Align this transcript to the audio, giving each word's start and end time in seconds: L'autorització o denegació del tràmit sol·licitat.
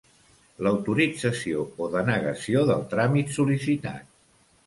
L'autorització 0.67 1.65
o 1.87 1.91
denegació 1.97 2.65
del 2.71 2.83
tràmit 2.95 3.35
sol·licitat. 3.39 4.09